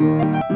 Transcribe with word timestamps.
Música 0.00 0.47